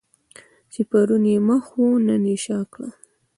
[0.71, 2.89] چې پرون یې مخ وو نن یې شا کړه.